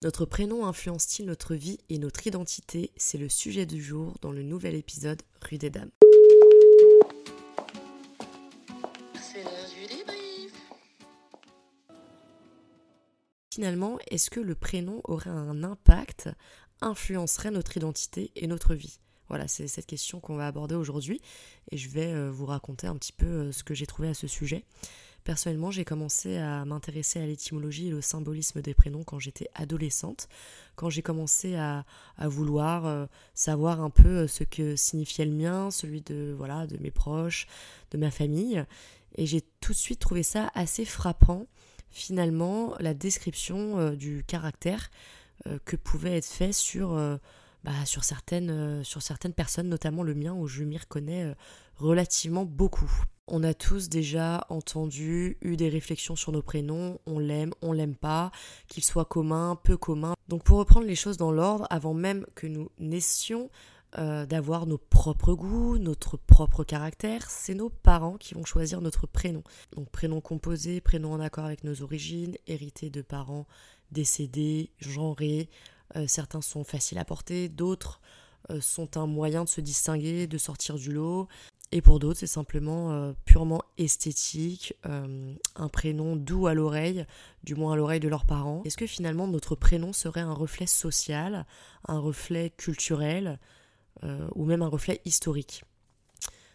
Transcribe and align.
Notre 0.00 0.26
prénom 0.26 0.64
influence-t-il 0.64 1.26
notre 1.26 1.56
vie 1.56 1.80
et 1.88 1.98
notre 1.98 2.24
identité? 2.24 2.92
C'est 2.96 3.18
le 3.18 3.28
sujet 3.28 3.66
du 3.66 3.82
jour 3.82 4.14
dans 4.20 4.30
le 4.30 4.44
nouvel 4.44 4.76
épisode 4.76 5.20
Rue 5.42 5.58
des 5.58 5.70
Dames. 5.70 5.90
C'est 9.20 9.42
la 9.42 9.50
rue 9.50 9.88
des 9.88 10.04
briefs. 10.04 10.54
Finalement, 13.52 13.98
est-ce 14.08 14.30
que 14.30 14.38
le 14.38 14.54
prénom 14.54 15.00
aurait 15.02 15.30
un 15.30 15.64
impact, 15.64 16.28
influencerait 16.80 17.50
notre 17.50 17.76
identité 17.76 18.30
et 18.36 18.46
notre 18.46 18.76
vie? 18.76 19.00
Voilà, 19.26 19.48
c'est 19.48 19.66
cette 19.66 19.86
question 19.86 20.20
qu'on 20.20 20.36
va 20.36 20.46
aborder 20.46 20.76
aujourd'hui 20.76 21.20
et 21.72 21.76
je 21.76 21.88
vais 21.88 22.12
euh, 22.12 22.30
vous 22.30 22.46
raconter 22.46 22.86
un 22.86 22.96
petit 22.96 23.12
peu 23.12 23.26
euh, 23.26 23.52
ce 23.52 23.64
que 23.64 23.74
j'ai 23.74 23.86
trouvé 23.86 24.06
à 24.06 24.14
ce 24.14 24.28
sujet. 24.28 24.64
Personnellement, 25.24 25.70
j'ai 25.70 25.84
commencé 25.84 26.38
à 26.38 26.64
m'intéresser 26.64 27.20
à 27.20 27.26
l'étymologie 27.26 27.88
et 27.88 27.94
au 27.94 28.00
symbolisme 28.00 28.62
des 28.62 28.72
prénoms 28.72 29.04
quand 29.04 29.18
j'étais 29.18 29.48
adolescente, 29.54 30.28
quand 30.74 30.88
j'ai 30.88 31.02
commencé 31.02 31.54
à, 31.56 31.84
vouloir 32.18 32.86
euh, 32.86 33.06
savoir 33.34 33.82
un 33.82 33.90
peu 33.90 34.08
euh, 34.08 34.26
ce 34.26 34.44
que 34.44 34.74
signifiait 34.76 35.26
le 35.26 35.32
mien, 35.32 35.70
celui 35.70 36.00
de, 36.00 36.34
voilà, 36.36 36.66
de 36.66 36.78
mes 36.78 36.90
proches, 36.90 37.46
de 37.90 37.98
ma 37.98 38.10
famille. 38.10 38.64
Et 39.16 39.26
j'ai 39.26 39.42
tout 39.60 39.72
de 39.72 39.78
suite 39.78 39.98
trouvé 39.98 40.22
ça 40.22 40.50
assez 40.54 40.84
frappant, 40.84 41.46
finalement, 41.90 42.74
la 42.80 42.94
description 42.94 43.78
euh, 43.78 43.96
du 43.96 44.24
caractère 44.26 44.90
que 45.64 45.76
pouvait 45.76 46.16
être 46.16 46.26
fait 46.26 46.52
sur, 46.52 46.94
bah, 47.62 47.84
sur, 47.84 48.02
certaines, 48.02 48.82
sur 48.82 49.02
certaines 49.02 49.32
personnes, 49.32 49.68
notamment 49.68 50.02
le 50.02 50.12
mien, 50.12 50.32
où 50.32 50.48
je 50.48 50.64
m'y 50.64 50.76
reconnais 50.76 51.32
relativement 51.76 52.44
beaucoup. 52.44 52.90
On 53.30 53.42
a 53.42 53.52
tous 53.52 53.90
déjà 53.90 54.46
entendu, 54.48 55.36
eu 55.42 55.56
des 55.56 55.68
réflexions 55.68 56.16
sur 56.16 56.32
nos 56.32 56.40
prénoms, 56.40 56.98
on 57.04 57.18
l'aime, 57.18 57.52
on 57.60 57.72
l'aime 57.72 57.94
pas, 57.94 58.32
qu'il 58.68 58.82
soit 58.82 59.04
commun, 59.04 59.58
peu 59.62 59.76
commun. 59.76 60.14
Donc 60.28 60.44
pour 60.44 60.56
reprendre 60.56 60.86
les 60.86 60.94
choses 60.94 61.18
dans 61.18 61.30
l'ordre, 61.30 61.66
avant 61.68 61.92
même 61.92 62.24
que 62.34 62.46
nous 62.46 62.70
naissions, 62.78 63.50
euh, 63.98 64.24
d'avoir 64.24 64.66
nos 64.66 64.78
propres 64.78 65.34
goûts, 65.34 65.76
notre 65.76 66.16
propre 66.16 66.64
caractère, 66.64 67.28
c'est 67.28 67.54
nos 67.54 67.68
parents 67.68 68.16
qui 68.16 68.32
vont 68.32 68.46
choisir 68.46 68.80
notre 68.80 69.06
prénom. 69.06 69.42
Donc 69.76 69.90
prénom 69.90 70.22
composé, 70.22 70.80
prénom 70.80 71.12
en 71.12 71.20
accord 71.20 71.44
avec 71.44 71.64
nos 71.64 71.82
origines, 71.82 72.34
hérité 72.46 72.88
de 72.88 73.02
parents 73.02 73.46
décédés, 73.90 74.70
genrés. 74.78 75.50
Euh, 75.96 76.06
certains 76.06 76.40
sont 76.40 76.64
faciles 76.64 76.98
à 76.98 77.04
porter, 77.04 77.50
d'autres 77.50 78.00
euh, 78.50 78.60
sont 78.62 78.96
un 78.96 79.06
moyen 79.06 79.44
de 79.44 79.48
se 79.48 79.60
distinguer, 79.60 80.26
de 80.26 80.38
sortir 80.38 80.76
du 80.76 80.92
lot. 80.92 81.28
Et 81.70 81.82
pour 81.82 81.98
d'autres, 81.98 82.18
c'est 82.20 82.26
simplement 82.26 82.92
euh, 82.92 83.12
purement 83.26 83.62
esthétique, 83.76 84.74
euh, 84.86 85.34
un 85.54 85.68
prénom 85.68 86.16
doux 86.16 86.46
à 86.46 86.54
l'oreille, 86.54 87.04
du 87.44 87.54
moins 87.54 87.74
à 87.74 87.76
l'oreille 87.76 88.00
de 88.00 88.08
leurs 88.08 88.24
parents. 88.24 88.62
Est-ce 88.64 88.78
que 88.78 88.86
finalement 88.86 89.26
notre 89.26 89.54
prénom 89.54 89.92
serait 89.92 90.22
un 90.22 90.32
reflet 90.32 90.66
social, 90.66 91.44
un 91.86 91.98
reflet 91.98 92.50
culturel 92.56 93.38
euh, 94.02 94.26
ou 94.34 94.46
même 94.46 94.62
un 94.62 94.68
reflet 94.68 95.02
historique? 95.04 95.64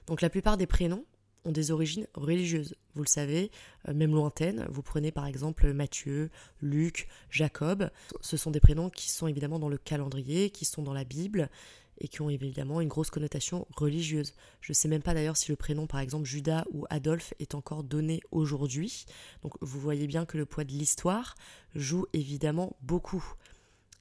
Donc 0.07 0.21
la 0.21 0.31
plupart 0.31 0.57
des 0.57 0.65
prénoms 0.65 1.05
ont 1.45 1.51
des 1.51 1.71
origines 1.71 2.07
religieuses, 2.15 2.75
vous 2.95 3.03
le 3.03 3.07
savez, 3.07 3.51
même 3.93 4.13
lointaines. 4.13 4.65
Vous 4.69 4.81
prenez 4.81 5.11
par 5.11 5.27
exemple 5.27 5.73
Matthieu, 5.73 6.31
Luc, 6.61 7.09
Jacob. 7.29 7.89
Ce 8.21 8.37
sont 8.37 8.49
des 8.49 8.61
prénoms 8.61 8.89
qui 8.89 9.09
sont 9.09 9.27
évidemment 9.27 9.59
dans 9.59 9.67
le 9.67 9.77
calendrier, 9.77 10.51
qui 10.51 10.63
sont 10.63 10.83
dans 10.83 10.93
la 10.93 11.03
Bible 11.03 11.49
et 11.99 12.07
qui 12.07 12.21
ont 12.21 12.29
évidemment 12.29 12.81
une 12.81 12.87
grosse 12.87 13.09
connotation 13.09 13.67
religieuse. 13.75 14.33
Je 14.61 14.71
ne 14.71 14.75
sais 14.75 14.87
même 14.87 15.01
pas 15.01 15.13
d'ailleurs 15.13 15.37
si 15.37 15.49
le 15.49 15.55
prénom 15.55 15.87
par 15.87 15.99
exemple 15.99 16.25
Judas 16.25 16.65
ou 16.71 16.85
Adolphe 16.89 17.33
est 17.39 17.55
encore 17.55 17.83
donné 17.83 18.21
aujourd'hui. 18.31 19.05
Donc 19.41 19.53
vous 19.61 19.79
voyez 19.79 20.07
bien 20.07 20.25
que 20.25 20.37
le 20.37 20.45
poids 20.45 20.63
de 20.63 20.71
l'histoire 20.71 21.35
joue 21.75 22.05
évidemment 22.13 22.75
beaucoup. 22.81 23.23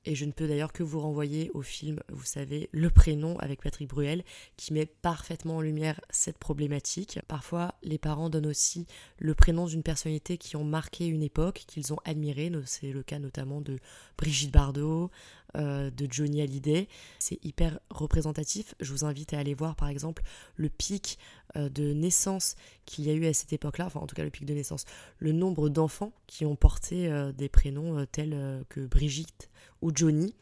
Et 0.05 0.17
je 0.17 0.25
ne 0.25 0.33
peux 0.33 0.49
d'ailleurs 0.49 0.73
que 0.73 0.83
vous 0.83 1.01
renvoyer 1.01 1.51
au 1.55 1.63
film, 1.63 2.01
vous 2.09 2.25
savez, 2.25 2.69
Le 2.73 2.91
prénom 2.91 3.39
avec 3.39 3.63
Patrick 3.63 3.89
Bruel, 3.89 4.25
qui 4.57 4.73
met 4.73 4.87
parfaitement 4.87 5.59
en 5.59 5.61
lumière 5.61 6.01
cette 6.11 6.39
problématique. 6.39 7.21
Parfois, 7.29 7.77
les 7.85 7.99
parents 7.99 8.29
donnent 8.29 8.49
aussi 8.49 8.87
le 9.19 9.35
prénom 9.35 9.67
d'une 9.67 9.85
personnalité 9.85 10.39
qui 10.39 10.57
ont 10.57 10.65
marqué 10.65 11.07
une 11.07 11.23
époque, 11.23 11.65
qu'ils 11.69 11.93
ont 11.93 12.01
admirée. 12.05 12.51
C'est 12.65 12.91
le 12.91 13.05
cas 13.05 13.21
notamment 13.21 13.61
de 13.61 13.79
Brigitte 14.19 14.53
Bardot, 14.53 15.11
euh, 15.59 15.91
de 15.91 16.09
Johnny 16.11 16.41
Hallyday. 16.41 16.89
C'est 17.19 17.39
hyper 17.45 17.79
représentatif. 17.91 18.75
Je 18.81 18.91
vous 18.91 19.05
invite 19.05 19.35
à 19.35 19.39
aller 19.39 19.53
voir 19.53 19.77
par 19.77 19.89
exemple 19.89 20.23
le 20.57 20.71
pic 20.71 21.19
euh, 21.57 21.69
de 21.69 21.93
naissance 21.93 22.55
qu'il 22.87 23.05
y 23.05 23.11
a 23.11 23.13
eu 23.13 23.27
à 23.27 23.35
cette 23.35 23.53
époque-là, 23.53 23.85
enfin 23.85 24.01
en 24.01 24.07
tout 24.07 24.15
cas 24.15 24.25
le 24.25 24.31
pic 24.31 24.47
de 24.47 24.55
naissance, 24.55 24.87
le 25.19 25.33
nombre 25.33 25.69
d'enfants 25.69 26.13
qui 26.27 26.47
ont 26.47 26.57
porté 26.57 27.07
euh, 27.09 27.33
des 27.33 27.51
prénoms 27.51 28.07
tels 28.11 28.65
que 28.71 28.81
Brigitte 28.87 29.51
ou 29.83 29.91
Johnny 29.95 30.35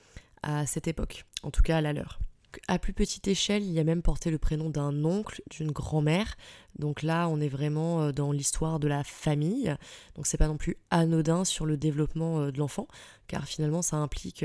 à 0.44 0.64
cette 0.66 0.86
époque, 0.86 1.24
en 1.42 1.50
tout 1.50 1.62
cas 1.62 1.78
à 1.78 1.80
la 1.80 1.92
leur. 1.92 2.20
À 2.68 2.78
plus 2.78 2.92
petite 2.92 3.26
échelle, 3.26 3.64
il 3.64 3.72
y 3.72 3.80
a 3.80 3.84
même 3.84 4.02
porté 4.02 4.30
le 4.30 4.38
prénom 4.38 4.70
d'un 4.70 5.04
oncle, 5.04 5.42
d'une 5.50 5.70
grand-mère. 5.70 6.36
Donc 6.78 7.02
là, 7.02 7.28
on 7.28 7.40
est 7.40 7.48
vraiment 7.48 8.10
dans 8.10 8.32
l'histoire 8.32 8.80
de 8.80 8.88
la 8.88 9.04
famille. 9.04 9.74
Donc 10.16 10.26
c'est 10.26 10.36
pas 10.36 10.48
non 10.48 10.56
plus 10.56 10.76
anodin 10.90 11.44
sur 11.44 11.64
le 11.64 11.76
développement 11.76 12.50
de 12.50 12.58
l'enfant, 12.58 12.88
car 13.28 13.44
finalement 13.44 13.82
ça 13.82 13.98
implique 13.98 14.44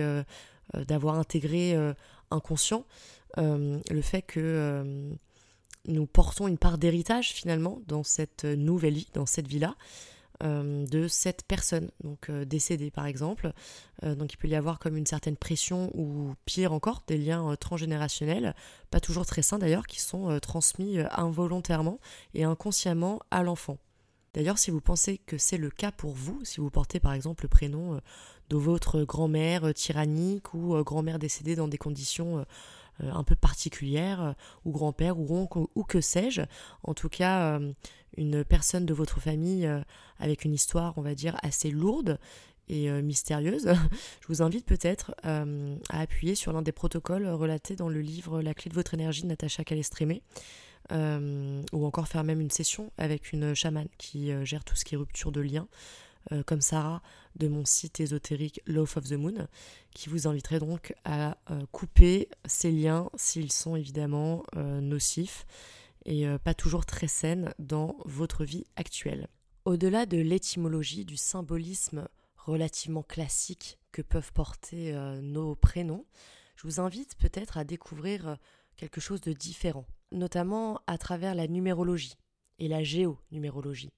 d'avoir 0.74 1.16
intégré 1.16 1.76
euh, 1.76 1.94
inconscient 2.32 2.86
euh, 3.38 3.80
le 3.90 4.02
fait 4.02 4.22
que 4.22 5.16
nous 5.88 6.08
portons 6.08 6.48
une 6.48 6.58
part 6.58 6.78
d'héritage 6.78 7.32
finalement 7.32 7.80
dans 7.88 8.04
cette 8.04 8.46
nouvelle 8.46 8.96
vie, 8.96 9.10
dans 9.14 9.26
cette 9.26 9.48
vie-là. 9.48 9.76
de 10.42 11.08
cette 11.08 11.44
personne, 11.44 11.92
donc 12.04 12.32
décédée 12.32 12.92
par 12.92 13.06
exemple. 13.06 13.54
donc 14.02 14.34
il 14.34 14.38
peut 14.38 14.48
y 14.48 14.56
avoir 14.56 14.80
comme 14.80 14.98
une 14.98 15.06
certaine 15.06 15.38
pression 15.38 15.92
ou 15.94 16.34
pire 16.46 16.74
encore 16.74 17.04
des 17.08 17.18
liens 17.18 17.56
transgénérationnels, 17.56 18.56
pas 18.90 19.00
toujours 19.00 19.26
très 19.26 19.44
sains 19.44 19.60
d'ailleurs, 19.60 19.86
qui 19.86 20.02
sont 20.02 20.40
transmis 20.40 20.98
involontairement 21.12 22.00
et 22.34 22.44
inconsciemment 22.44 23.20
à 23.30 23.44
l'enfant. 23.44 23.78
D'ailleurs, 24.36 24.60
si 24.60 24.70
vous 24.70 24.82
pensez 24.82 25.18
que 25.26 25.40
c'est 25.40 25.58
le 25.58 25.72
cas 25.72 25.92
pour 25.92 26.12
vous, 26.12 26.44
si 26.44 26.60
vous 26.60 26.70
portez 26.70 27.00
par 27.00 27.14
exemple 27.14 27.46
le 27.46 27.50
prénom 27.50 28.00
de 28.50 28.58
votre 28.58 29.04
grand-mère 29.04 29.66
euh, 29.66 29.74
tyrannique 29.74 30.54
ou 30.54 30.76
euh, 30.76 30.84
grand-mère 30.84 31.20
décédée 31.20 31.56
dans 31.56 31.68
des 31.68 31.78
conditions 31.78 32.40
euh, 32.40 33.12
un 33.12 33.24
peu 33.24 33.36
particulières, 33.36 34.36
ou 34.64 34.72
grand-père 34.72 35.20
ou 35.20 35.36
oncle 35.36 35.60
ou 35.76 35.84
que 35.84 36.00
sais-je. 36.00 36.42
En 36.84 36.94
tout 36.94 37.10
cas, 37.10 37.60
une 38.16 38.46
personne 38.46 38.86
de 38.86 38.94
votre 38.94 39.20
famille 39.20 39.70
avec 40.18 40.46
une 40.46 40.54
histoire, 40.54 40.98
on 40.98 41.02
va 41.02 41.14
dire, 41.14 41.38
assez 41.44 41.72
lourde 41.72 42.18
et 42.70 42.90
mystérieuse, 43.02 43.68
je 44.22 44.28
vous 44.30 44.42
invite 44.42 44.66
peut-être 44.66 45.14
à 45.24 46.00
appuyer 46.00 46.36
sur 46.36 46.54
l'un 46.54 46.62
des 46.62 46.72
protocoles 46.72 47.28
relatés 47.28 47.76
dans 47.76 47.90
le 47.90 48.00
livre 48.00 48.42
La 48.42 48.54
clé 48.54 48.70
de 48.70 48.76
votre 48.76 48.94
énergie 48.94 49.24
de 49.24 49.28
Natacha 49.28 49.66
Calestrémé. 49.66 50.22
Ou 50.92 51.86
encore 51.86 52.08
faire 52.08 52.24
même 52.24 52.42
une 52.42 52.52
session 52.52 52.92
avec 52.98 53.32
une 53.34 53.54
chamane 53.54 53.88
qui 53.98 54.32
gère 54.46 54.64
tout 54.64 54.76
ce 54.76 54.86
qui 54.86 54.96
est 54.96 54.98
rupture 54.98 55.32
de 55.32 55.42
lien, 55.42 55.68
euh, 56.32 56.42
comme 56.42 56.62
Sarah 56.62 57.04
de 57.36 57.48
mon 57.48 57.66
site 57.66 58.00
ésotérique 58.00 58.60
Love 58.66 58.92
of 58.98 59.08
the 59.08 59.14
Moon, 59.14 59.48
qui 59.92 60.10
vous 60.10 60.28
inviterait 60.28 60.60
donc 60.60 60.96
à 61.04 61.38
euh, 61.52 61.66
couper 61.72 62.30
ces 62.46 62.72
liens 62.72 63.10
s'ils 63.16 63.52
sont 63.52 63.76
évidemment 63.76 64.44
euh, 64.56 64.82
nocifs 64.82 65.46
et 66.08 66.28
pas 66.44 66.54
toujours 66.54 66.86
très 66.86 67.08
saines 67.08 67.52
dans 67.58 67.98
votre 68.06 68.46
vie 68.46 68.66
actuelle. 68.76 69.28
Au-delà 69.66 70.06
de 70.06 70.18
l'étymologie, 70.18 71.04
du 71.04 71.18
symbolisme 71.18 72.08
relativement 72.38 73.02
classique 73.02 73.80
que 73.92 74.04
peuvent 74.04 74.32
porter 74.32 74.94
nos 75.24 75.56
prénoms, 75.56 76.06
je 76.58 76.68
vous 76.68 76.80
invite 76.80 77.16
peut-être 77.18 77.58
à 77.58 77.64
découvrir 77.64 78.38
quelque 78.78 79.02
chose 79.02 79.20
de 79.22 79.34
différent, 79.34 79.88
notamment 80.12 80.82
à 80.88 80.98
travers 80.98 81.36
la 81.36 81.48
numérologie 81.48 82.16
et 82.60 82.68
la 82.68 82.84
géonumérologie 82.84 83.92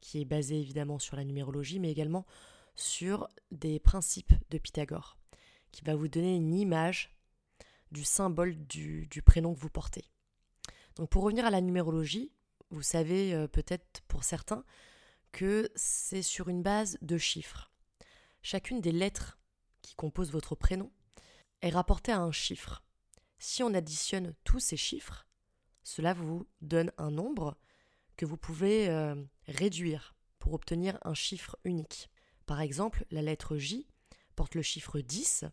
qui 0.00 0.20
est 0.20 0.24
basé 0.24 0.60
évidemment 0.60 0.98
sur 0.98 1.16
la 1.16 1.24
numérologie, 1.24 1.80
mais 1.80 1.90
également 1.90 2.26
sur 2.74 3.28
des 3.50 3.78
principes 3.80 4.32
de 4.50 4.58
Pythagore, 4.58 5.18
qui 5.72 5.82
va 5.84 5.96
vous 5.96 6.08
donner 6.08 6.36
une 6.36 6.54
image 6.54 7.14
du 7.90 8.04
symbole 8.04 8.54
du, 8.66 9.08
prénom 9.24 9.54
que 9.54 9.60
vous 9.60 9.70
portez. 9.70 10.04
Donc 10.96 11.10
pour 11.10 11.22
revenir 11.22 11.46
à 11.46 11.50
la 11.50 11.60
numérologie, 11.60 12.32
vous 12.70 12.82
savez 12.82 13.34
euh, 13.34 13.48
peut-être 13.48 14.02
pour 14.08 14.24
certains 14.24 14.64
que 15.32 15.70
c'est 15.74 16.22
sur 16.22 16.48
une 16.48 16.62
base 16.62 16.98
de 17.02 17.18
chiffres. 17.18 17.70
Chacune 18.42 18.80
des 18.80 18.92
lettres 18.92 19.38
qui 19.82 19.94
composent 19.94 20.32
votre 20.32 20.54
prénom 20.54 20.90
est 21.62 21.70
rapportée 21.70 22.12
à 22.12 22.20
un 22.20 22.32
chiffre. 22.32 22.82
Si 23.38 23.62
on 23.62 23.74
additionne 23.74 24.34
tous 24.44 24.60
ces 24.60 24.76
chiffres, 24.76 25.27
cela 25.88 26.12
vous 26.12 26.46
donne 26.60 26.92
un 26.98 27.10
nombre 27.10 27.56
que 28.18 28.26
vous 28.26 28.36
pouvez 28.36 28.90
euh, 28.90 29.14
réduire 29.46 30.14
pour 30.38 30.52
obtenir 30.52 30.98
un 31.00 31.14
chiffre 31.14 31.58
unique. 31.64 32.10
Par 32.44 32.60
exemple, 32.60 33.06
la 33.10 33.22
lettre 33.22 33.56
J 33.56 33.88
porte 34.36 34.54
le 34.54 34.60
chiffre 34.60 35.00
10, 35.00 35.46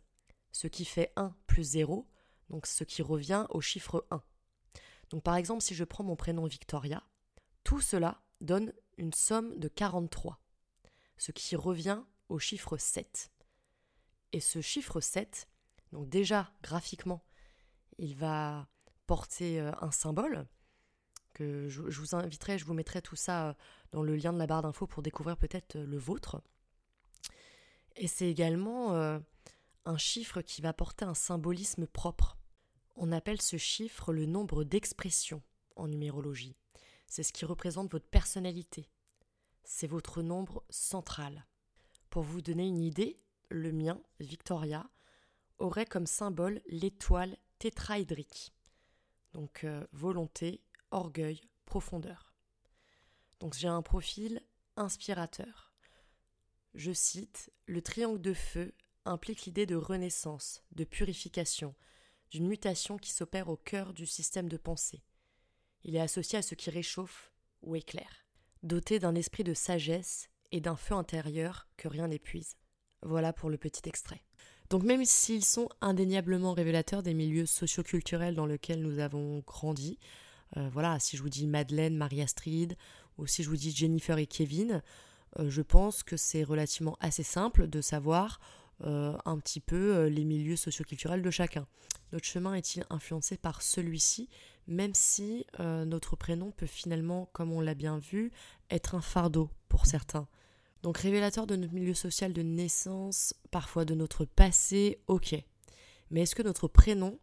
ce 0.51 0.67
qui 0.67 0.83
fait 0.83 1.13
1 1.15 1.33
plus 1.47 1.63
0, 1.63 2.05
donc 2.49 2.67
ce 2.67 2.83
qui 2.83 3.01
revient 3.01 3.47
au 3.49 3.61
chiffre 3.61 4.05
1. 4.11 4.21
Donc 5.09 5.23
par 5.23 5.37
exemple, 5.37 5.61
si 5.61 5.73
je 5.73 5.85
prends 5.85 6.03
mon 6.03 6.17
prénom 6.17 6.45
Victoria, 6.47 7.01
tout 7.63 7.79
cela 7.79 8.21
donne 8.41 8.73
une 8.97 9.13
somme 9.13 9.57
de 9.57 9.69
43, 9.69 10.41
ce 11.17 11.31
qui 11.31 11.55
revient 11.55 12.03
au 12.27 12.39
chiffre 12.39 12.77
7. 12.77 13.31
Et 14.33 14.41
ce 14.41 14.59
chiffre 14.59 14.99
7, 14.99 15.47
donc 15.93 16.09
déjà 16.09 16.51
graphiquement, 16.61 17.23
il 17.97 18.17
va 18.17 18.67
porter 19.05 19.59
euh, 19.59 19.71
un 19.81 19.91
symbole 19.91 20.47
que 21.33 21.67
je, 21.67 21.81
vous 21.81 22.15
inviterai, 22.15 22.57
je 22.57 22.65
vous 22.65 22.73
mettrai 22.73 23.01
tout 23.01 23.15
ça 23.15 23.49
euh, 23.49 23.53
dans 23.91 24.03
le 24.03 24.15
lien 24.15 24.31
de 24.31 24.37
la 24.37 24.47
barre 24.47 24.61
d'infos 24.61 24.87
pour 24.87 25.03
découvrir 25.03 25.37
peut-être 25.37 25.75
euh, 25.75 25.85
le 25.85 25.97
vôtre. 25.97 26.41
Et 27.97 28.07
c'est 28.07 28.29
également 28.29 28.91
un 29.85 29.97
chiffre 29.97 30.41
qui 30.41 30.61
va 30.61 30.73
porter 30.73 31.05
un 31.05 31.13
symbolisme 31.13 31.87
propre. 31.87 32.37
On 32.97 33.13
appelle 33.13 33.41
ce 33.41 33.55
chiffre 33.55 34.11
le 34.11 34.25
nombre 34.25 34.65
d'expressions 34.65 35.41
en 35.77 35.87
numérologie. 35.87 36.57
C'est 37.07 37.23
ce 37.23 37.31
qui 37.31 37.45
représente 37.45 37.89
votre 37.89 38.09
personnalité. 38.09 38.89
C'est 39.63 39.87
votre 39.87 40.21
nombre 40.21 40.65
central. 40.69 41.47
Pour 42.09 42.23
vous 42.23 42.41
donner 42.41 42.67
une 42.67 42.81
idée, 42.81 43.17
le 43.49 43.71
mien, 43.71 44.01
Victoria, 44.19 44.89
aurait 45.57 45.85
comme 45.85 46.05
symbole 46.05 46.61
l'étoile 46.67 47.37
tétraédrique. 47.59 48.54
Donc 49.35 49.65
euh, 49.65 49.85
volonté, 49.91 50.61
orgueil, 50.91 51.41
profondeur. 51.65 52.33
Donc 53.41 53.53
j'ai 53.53 53.67
un 53.67 53.81
profil 53.81 54.41
inspirateur. 54.77 55.73
Je 56.73 56.93
cite, 56.93 57.51
Le 57.65 57.81
triangle 57.81 58.21
de 58.21 58.33
feu 58.33 58.73
implique 59.03 59.43
l'idée 59.43 59.65
de 59.65 59.75
renaissance, 59.75 60.63
de 60.71 60.85
purification, 60.85 61.75
d'une 62.31 62.47
mutation 62.47 62.97
qui 62.97 63.11
s'opère 63.11 63.49
au 63.49 63.57
cœur 63.57 63.93
du 63.93 64.05
système 64.05 64.47
de 64.47 64.55
pensée. 64.55 65.03
Il 65.83 65.97
est 65.97 66.01
associé 66.01 66.39
à 66.39 66.41
ce 66.41 66.55
qui 66.55 66.69
réchauffe 66.69 67.33
ou 67.61 67.75
éclaire, 67.75 68.25
doté 68.63 68.99
d'un 68.99 69.15
esprit 69.15 69.43
de 69.43 69.53
sagesse 69.53 70.29
et 70.53 70.61
d'un 70.61 70.77
feu 70.77 70.95
intérieur 70.95 71.67
que 71.75 71.89
rien 71.89 72.07
n'épuise. 72.07 72.55
Voilà 73.01 73.33
pour 73.33 73.49
le 73.49 73.57
petit 73.57 73.89
extrait. 73.89 74.23
Donc 74.75 74.83
même 74.83 75.05
s'ils 75.05 75.45
sont 75.45 75.69
indéniablement 75.79 76.51
révélateurs 76.51 77.01
des 77.01 77.13
milieux 77.13 77.45
socioculturels 77.45 78.35
dans 78.35 78.45
lesquels 78.45 78.81
nous 78.81 78.99
avons 78.99 79.41
grandi, 79.47 79.97
euh, 80.57 80.67
voilà, 80.67 80.99
si 80.99 81.15
je 81.15 81.23
vous 81.23 81.29
dis 81.29 81.47
Madeleine, 81.47 81.95
Marie-Astrid, 81.95 82.75
ou 83.17 83.25
si 83.25 83.41
je 83.41 83.49
vous 83.49 83.55
dis 83.55 83.71
Jennifer 83.73 84.17
et 84.17 84.27
Kevin, 84.27 84.83
euh, 85.39 85.49
je 85.49 85.61
pense 85.61 86.03
que 86.03 86.17
c'est 86.17 86.43
relativement 86.43 86.97
assez 86.99 87.23
simple 87.23 87.69
de 87.69 87.79
savoir 87.79 88.41
euh, 88.83 89.17
un 89.23 89.39
petit 89.39 89.61
peu 89.61 90.07
les 90.07 90.25
milieux 90.25 90.57
socioculturels 90.57 91.21
de 91.21 91.31
chacun. 91.31 91.65
Notre 92.11 92.25
chemin 92.25 92.53
est-il 92.53 92.83
influencé 92.89 93.37
par 93.37 93.61
celui-ci, 93.61 94.27
même 94.67 94.93
si 94.93 95.45
notre 95.57 96.17
prénom 96.17 96.51
peut 96.51 96.65
finalement, 96.65 97.29
comme 97.31 97.53
on 97.53 97.61
l'a 97.61 97.75
bien 97.75 97.97
vu, 97.97 98.33
être 98.69 98.93
un 98.93 99.01
fardeau 99.01 99.49
pour 99.69 99.85
certains? 99.85 100.27
Donc 100.85 100.99
révélateur 100.99 101.47
de 101.47 101.55
notre 101.55 101.73
milieu 101.73 101.95
social 101.95 102.31
de 102.31 102.43
naissance, 102.43 103.33
parfois 103.49 103.85
de 103.85 103.95
notre 103.95 104.23
passé, 104.23 104.99
ok. 105.07 105.35
Mais 106.11 106.21
est-ce 106.21 106.35
que 106.35 106.43
notre 106.43 106.67
prénom 106.67 107.17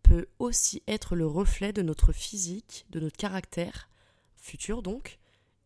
peut 0.00 0.28
aussi 0.38 0.82
être 0.88 1.14
le 1.14 1.26
reflet 1.26 1.74
de 1.74 1.82
notre 1.82 2.14
physique, 2.14 2.86
de 2.88 2.98
notre 2.98 3.18
caractère, 3.18 3.90
futur 4.38 4.80
donc, 4.80 5.18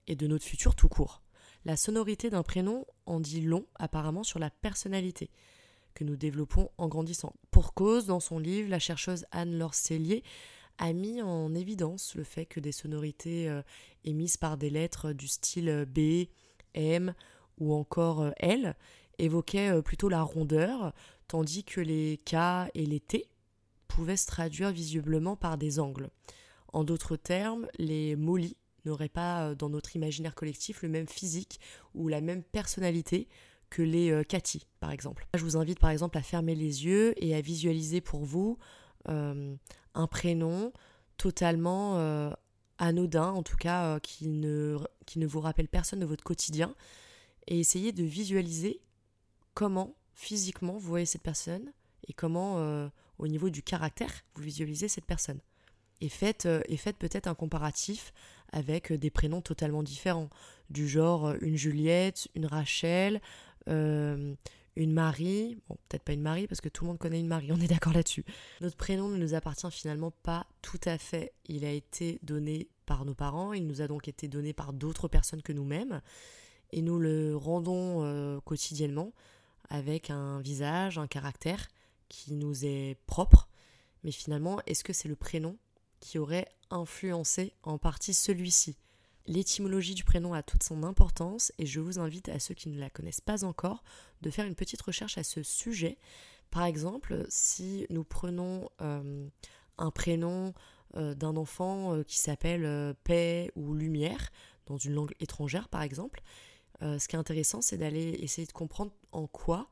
et 0.08 0.16
de 0.16 0.26
notre 0.26 0.44
futur 0.44 0.74
tout 0.74 0.88
court? 0.88 1.22
La 1.64 1.76
sonorité 1.76 2.30
d'un 2.30 2.42
prénom 2.42 2.84
en 3.06 3.20
dit 3.20 3.42
long 3.42 3.64
apparemment 3.76 4.24
sur 4.24 4.40
la 4.40 4.50
personnalité 4.50 5.30
que 5.94 6.02
nous 6.02 6.16
développons 6.16 6.72
en 6.78 6.88
grandissant. 6.88 7.36
Pour 7.52 7.74
cause, 7.74 8.06
dans 8.06 8.18
son 8.18 8.40
livre, 8.40 8.68
la 8.68 8.80
chercheuse 8.80 9.24
Anne-Laure 9.30 9.76
Cellier 9.76 10.24
a 10.78 10.92
mis 10.92 11.22
en 11.22 11.54
évidence 11.54 12.16
le 12.16 12.24
fait 12.24 12.46
que 12.46 12.58
des 12.58 12.72
sonorités 12.72 13.48
euh, 13.48 13.62
émises 14.02 14.36
par 14.36 14.56
des 14.56 14.70
lettres 14.70 15.12
du 15.12 15.28
style 15.28 15.86
B, 15.88 16.26
M 16.74 17.14
ou 17.58 17.74
encore 17.74 18.22
euh, 18.22 18.30
L 18.38 18.74
évoquaient 19.18 19.70
euh, 19.70 19.82
plutôt 19.82 20.08
la 20.08 20.22
rondeur, 20.22 20.92
tandis 21.28 21.64
que 21.64 21.80
les 21.80 22.18
K 22.24 22.70
et 22.74 22.86
les 22.86 23.00
T 23.00 23.28
pouvaient 23.86 24.16
se 24.16 24.26
traduire 24.26 24.70
visiblement 24.70 25.36
par 25.36 25.58
des 25.58 25.78
angles. 25.78 26.08
En 26.72 26.84
d'autres 26.84 27.16
termes, 27.16 27.66
les 27.78 28.16
molly 28.16 28.56
n'auraient 28.84 29.08
pas 29.08 29.48
euh, 29.48 29.54
dans 29.54 29.68
notre 29.68 29.94
imaginaire 29.94 30.34
collectif 30.34 30.82
le 30.82 30.88
même 30.88 31.08
physique 31.08 31.60
ou 31.94 32.08
la 32.08 32.20
même 32.20 32.42
personnalité 32.42 33.28
que 33.68 33.82
les 33.82 34.24
Cathy, 34.28 34.66
par 34.80 34.90
exemple. 34.90 35.28
Je 35.34 35.44
vous 35.44 35.56
invite 35.56 35.78
par 35.78 35.90
exemple 35.90 36.18
à 36.18 36.22
fermer 36.22 36.56
les 36.56 36.86
yeux 36.86 37.14
et 37.24 37.36
à 37.36 37.40
visualiser 37.40 38.00
pour 38.00 38.24
vous 38.24 38.58
un 39.06 40.06
prénom 40.08 40.72
totalement 41.16 42.34
anodin, 42.80 43.30
en 43.30 43.42
tout 43.42 43.56
cas 43.56 43.94
euh, 43.94 43.98
qui, 44.00 44.26
ne, 44.26 45.26
vous 45.26 45.40
rappelle 45.40 45.68
personne 45.68 46.00
de 46.00 46.06
votre 46.06 46.24
quotidien, 46.24 46.74
et 47.46 47.60
essayez 47.60 47.92
de 47.92 48.02
visualiser 48.02 48.80
comment 49.54 49.94
physiquement 50.14 50.72
vous 50.72 50.80
voyez 50.80 51.06
cette 51.06 51.22
personne 51.22 51.72
et 52.08 52.12
comment 52.12 52.58
euh, 52.58 52.88
au 53.18 53.28
niveau 53.28 53.50
du 53.50 53.62
caractère 53.62 54.12
vous 54.34 54.42
visualisez 54.42 54.88
cette 54.88 55.04
personne. 55.04 55.40
Et 56.00 56.08
faites, 56.08 56.46
euh, 56.46 56.62
et 56.66 56.76
faites 56.76 56.96
peut-être 56.96 57.26
un 57.26 57.34
comparatif 57.34 58.12
avec 58.52 58.92
des 58.92 59.10
prénoms 59.10 59.42
totalement 59.42 59.82
différents, 59.82 60.30
du 60.70 60.88
genre 60.88 61.34
une 61.40 61.56
Juliette, 61.56 62.28
une 62.34 62.46
Rachel, 62.46 63.20
Marie, 64.76 65.58
bon 65.68 65.76
peut-être 65.88 66.04
pas 66.04 66.12
une 66.12 66.22
Marie 66.22 66.46
parce 66.46 66.60
que 66.60 66.68
tout 66.68 66.84
le 66.84 66.88
monde 66.88 66.98
connaît 66.98 67.20
une 67.20 67.26
Marie, 67.26 67.52
on 67.52 67.60
est 67.60 67.68
d'accord 67.68 67.92
là-dessus. 67.92 68.24
Notre 68.60 68.76
prénom 68.76 69.08
ne 69.08 69.16
nous 69.16 69.34
appartient 69.34 69.70
finalement 69.70 70.10
pas 70.10 70.46
tout 70.62 70.80
à 70.84 70.98
fait. 70.98 71.32
Il 71.46 71.64
a 71.64 71.72
été 71.72 72.18
donné 72.22 72.68
par 72.86 73.04
nos 73.04 73.14
parents, 73.14 73.52
il 73.52 73.66
nous 73.66 73.82
a 73.82 73.88
donc 73.88 74.08
été 74.08 74.28
donné 74.28 74.52
par 74.52 74.72
d'autres 74.72 75.08
personnes 75.08 75.42
que 75.42 75.52
nous-mêmes 75.52 76.00
et 76.72 76.82
nous 76.82 76.98
le 76.98 77.36
rendons 77.36 78.04
euh, 78.04 78.40
quotidiennement 78.40 79.12
avec 79.68 80.10
un 80.10 80.40
visage, 80.40 80.98
un 80.98 81.06
caractère 81.06 81.68
qui 82.08 82.32
nous 82.32 82.64
est 82.64 82.96
propre. 83.06 83.48
Mais 84.02 84.10
finalement, 84.10 84.60
est-ce 84.66 84.84
que 84.84 84.92
c'est 84.92 85.08
le 85.08 85.16
prénom 85.16 85.56
qui 86.00 86.18
aurait 86.18 86.48
influencé 86.70 87.54
en 87.62 87.78
partie 87.78 88.14
celui-ci? 88.14 88.76
L'étymologie 89.26 89.94
du 89.94 90.04
prénom 90.04 90.32
a 90.32 90.42
toute 90.42 90.62
son 90.62 90.82
importance 90.82 91.52
et 91.58 91.66
je 91.66 91.80
vous 91.80 91.98
invite 91.98 92.28
à 92.28 92.38
ceux 92.38 92.54
qui 92.54 92.68
ne 92.68 92.78
la 92.78 92.90
connaissent 92.90 93.20
pas 93.20 93.44
encore 93.44 93.84
de 94.22 94.30
faire 94.30 94.46
une 94.46 94.54
petite 94.54 94.80
recherche 94.82 95.18
à 95.18 95.22
ce 95.22 95.42
sujet. 95.42 95.98
Par 96.50 96.64
exemple, 96.64 97.26
si 97.28 97.86
nous 97.90 98.02
prenons 98.02 98.70
euh, 98.80 99.28
un 99.78 99.90
prénom 99.90 100.52
euh, 100.96 101.14
d'un 101.14 101.36
enfant 101.36 101.94
euh, 101.94 102.02
qui 102.02 102.18
s'appelle 102.18 102.94
paix 103.04 103.52
ou 103.54 103.74
lumière, 103.74 104.30
dans 104.66 104.78
une 104.78 104.94
langue 104.94 105.14
étrangère 105.20 105.68
par 105.68 105.82
exemple, 105.82 106.22
ce 106.80 107.06
qui 107.08 107.14
est 107.14 107.18
intéressant 107.18 107.60
c'est 107.60 107.76
d'aller 107.76 108.16
essayer 108.20 108.46
de 108.46 108.52
comprendre 108.52 108.92
en 109.12 109.26
quoi 109.26 109.68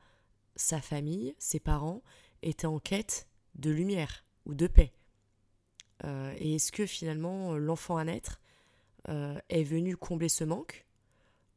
sa 0.57 0.83
famille, 0.83 1.35
ses 1.39 1.59
parents 1.59 2.03
étaient 2.43 2.67
en 2.67 2.79
quête 2.79 3.29
de 3.55 3.71
lumière 3.71 4.27
ou 4.45 4.55
de 4.55 4.67
paix. 4.67 4.93
et 6.05 6.57
est-ce 6.57 6.71
que 6.71 6.85
finalement 6.85 7.57
l'enfant 7.57 7.97
à 7.97 8.05
naître 8.05 8.41
euh, 9.09 9.39
est 9.49 9.63
venu 9.63 9.97
combler 9.97 10.29
ce 10.29 10.45
manque, 10.45 10.85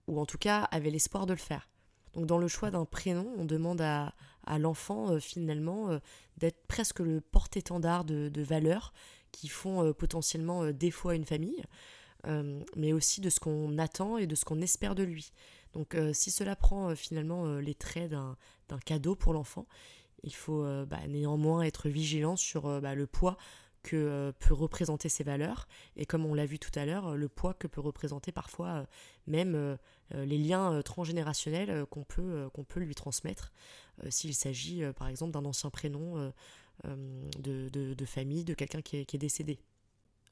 ou 0.08 0.22
en 0.22 0.26
tout 0.26 0.38
cas 0.38 0.62
avait 0.72 0.90
l'espoir 0.90 1.26
de 1.26 1.34
le 1.34 1.40
faire. 1.40 1.70
Donc 2.14 2.26
dans 2.26 2.38
le 2.38 2.48
choix 2.48 2.72
d'un 2.72 2.86
prénom, 2.86 3.30
on 3.38 3.44
demande 3.44 3.82
à, 3.82 4.14
l'enfant 4.58 5.12
euh, 5.12 5.20
finalement 5.20 5.90
euh, 5.90 6.00
d'être 6.38 6.66
presque 6.68 7.00
le 7.00 7.20
porte-étendard 7.20 8.06
de, 8.06 8.42
valeurs 8.42 8.94
qui 9.34 9.50
font 9.50 9.94
potentiellement 9.94 10.72
défaut 10.72 11.10
à 11.10 11.16
une 11.16 11.24
famille, 11.24 11.64
mais 12.76 12.92
aussi 12.92 13.22
de 13.22 13.30
ce 13.30 13.40
qu'on 13.40 13.78
attend 13.78 14.18
et 14.18 14.28
de 14.28 14.36
ce 14.36 14.44
qu'on 14.44 14.60
espère 14.60 14.94
de 14.94 15.04
lui. 15.04 15.32
Donc 15.72 15.96
si 16.12 16.32
cela 16.32 16.58
prend 16.58 16.94
finalement 16.98 17.46
les 17.56 17.74
traits 17.74 18.12
d'un 18.12 18.36
cadeau 18.84 19.16
pour 19.16 19.32
l'enfant, 19.32 19.68
il 20.24 20.36
faut 20.36 20.66
bah, 20.86 21.00
néanmoins 21.08 21.62
être 21.62 21.88
vigilant 21.88 22.36
sur 22.36 22.82
bah, 22.82 22.94
le 22.94 23.08
poids 23.08 23.38
que 23.84 23.96
euh, 23.96 24.32
peut 24.40 24.54
représenter 24.54 25.10
ces 25.10 25.24
valeurs 25.24 25.68
et 25.96 26.06
comme 26.06 26.26
on 26.26 26.34
l'a 26.34 26.46
vu 26.46 26.60
tout 26.60 26.72
à 26.76 26.86
l'heure, 26.86 27.16
le 27.16 27.30
poids 27.30 27.54
que 27.54 27.68
peut 27.68 27.82
représenter 27.82 28.32
parfois 28.32 28.68
euh, 28.68 28.86
même 29.28 29.56
euh, 29.56 29.78
les 30.12 30.38
liens 30.38 30.82
transgénérationnels 30.84 31.86
qu'on 31.90 32.04
peut, 32.04 32.50
lui 32.76 32.96
transmettre 32.96 33.52
s'il 34.10 34.36
s'agit 34.36 34.84
par 34.98 35.08
exemple 35.08 35.32
d'un 35.32 35.46
ancien 35.46 35.70
prénom 35.70 36.34
de, 36.84 38.06
famille, 38.06 38.44
de 38.44 38.54
quelqu'un 38.54 38.82
qui 38.82 38.98
est 38.98 39.18
décédé. 39.18 39.60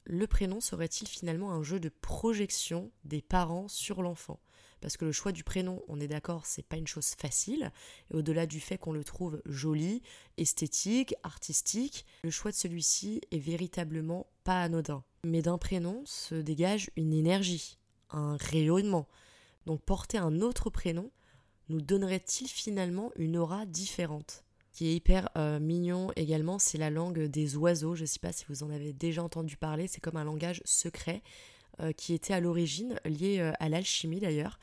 Le 0.04 0.26
prénom 0.26 0.60
serait-il 0.60 1.06
finalement 1.06 1.52
un 1.52 1.62
jeu 1.62 1.78
de 1.78 1.88
projection 1.88 2.90
des 3.04 3.22
parents 3.22 3.68
sur 3.68 4.02
l'enfant? 4.02 4.40
Parce 4.80 4.96
que 4.96 5.04
le 5.04 5.12
choix 5.12 5.32
du 5.32 5.44
prénom, 5.44 5.82
on 5.88 6.00
est 6.00 6.08
d'accord, 6.08 6.46
c'est 6.46 6.62
pas 6.62 6.78
une 6.78 6.86
chose 6.86 7.14
facile. 7.18 7.70
Et 8.10 8.16
au-delà 8.16 8.46
du 8.46 8.60
fait 8.60 8.78
qu'on 8.78 8.92
le 8.92 9.04
trouve 9.04 9.42
joli, 9.44 10.02
esthétique, 10.38 11.14
artistique, 11.22 12.06
le 12.24 12.30
choix 12.30 12.50
de 12.50 12.56
celui-ci 12.56 13.20
est 13.30 13.38
véritablement 13.38 14.26
pas 14.42 14.62
anodin. 14.62 15.04
Mais 15.24 15.42
d'un 15.42 15.58
prénom 15.58 16.02
se 16.06 16.34
dégage 16.34 16.90
une 16.96 17.12
énergie, 17.12 17.78
un 18.10 18.36
rayonnement. 18.36 19.06
Donc 19.66 19.82
porter 19.82 20.16
un 20.16 20.40
autre 20.40 20.70
prénom 20.70 21.10
nous 21.68 21.82
donnerait-il 21.82 22.48
finalement 22.48 23.12
une 23.16 23.36
aura 23.36 23.66
différente? 23.66 24.44
Qui 24.72 24.88
est 24.88 24.94
hyper 24.94 25.28
euh, 25.36 25.58
mignon 25.58 26.12
également, 26.16 26.58
c'est 26.58 26.78
la 26.78 26.90
langue 26.90 27.24
des 27.24 27.56
oiseaux. 27.56 27.94
Je 27.94 28.02
ne 28.02 28.06
sais 28.06 28.18
pas 28.18 28.32
si 28.32 28.44
vous 28.48 28.62
en 28.62 28.70
avez 28.70 28.92
déjà 28.92 29.22
entendu 29.22 29.56
parler, 29.56 29.88
c'est 29.88 30.00
comme 30.00 30.16
un 30.16 30.24
langage 30.24 30.62
secret. 30.64 31.22
Euh, 31.80 31.92
qui 31.92 32.12
était 32.12 32.34
à 32.34 32.40
l'origine 32.40 33.00
lié 33.06 33.38
euh, 33.38 33.52
à 33.58 33.70
l'alchimie 33.70 34.20
d'ailleurs. 34.20 34.58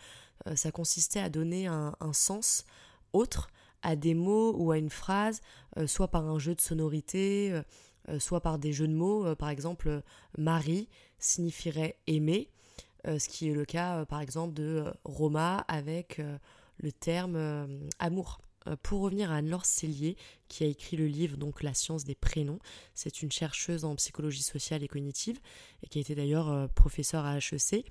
Ça 0.56 0.72
consistait 0.72 1.20
à 1.20 1.30
donner 1.30 1.66
un, 1.66 1.96
sens 2.14 2.64
autre 3.12 3.50
à 3.82 3.96
des 3.96 4.14
mots 4.14 4.54
ou 4.56 4.72
à 4.72 4.78
une 4.78 4.92
phrase, 4.92 5.42
soit 5.88 6.10
par 6.10 6.26
un 6.26 6.40
jeu 6.40 6.56
de 6.56 6.62
sonorité, 6.62 7.60
soit 8.20 8.40
par 8.40 8.58
des 8.58 8.72
jeux 8.72 8.88
de 8.88 8.94
mots. 8.94 9.36
par 9.36 9.50
exemple, 9.50 10.04
Marie 10.38 10.88
signifierait 11.20 11.98
aimer, 12.06 12.50
ce 13.06 13.28
qui 13.28 13.50
est 13.50 13.54
le 13.54 13.66
cas 13.66 14.06
par 14.06 14.22
exemple 14.22 14.54
de 14.54 14.86
Roma 15.04 15.66
avec 15.68 16.22
le 16.78 16.92
terme 16.94 17.68
amour. 18.00 18.40
Euh, 18.68 18.76
pour 18.82 19.02
revenir 19.02 19.32
à 19.32 19.38
Anne-Laure 19.38 19.66
qui 20.48 20.64
a 20.64 20.68
écrit 20.68 20.98
le 20.98 21.08
livre 21.08 21.38
donc 21.38 21.64
La 21.64 21.74
science 21.74 22.04
des 22.04 22.16
prénoms, 22.16 22.60
c'est 22.94 23.22
une 23.22 23.32
chercheuse 23.32 23.86
en 23.86 23.96
psychologie 23.96 24.44
sociale 24.44 24.84
et 24.84 24.88
cognitive, 24.88 25.40
et 25.84 25.88
qui 25.88 25.98
a 25.98 26.02
été 26.02 26.16
d'ailleurs 26.16 26.50
euh, 26.50 26.68
professeure 26.68 27.26
à 27.26 27.38
HEC. 27.38 27.86